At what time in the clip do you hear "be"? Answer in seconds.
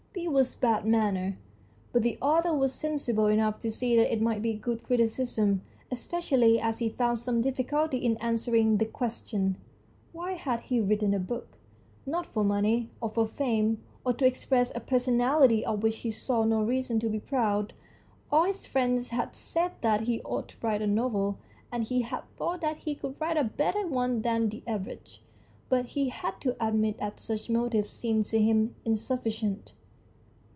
4.41-4.53, 17.09-17.19